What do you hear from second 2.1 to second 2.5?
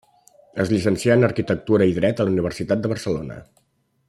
a la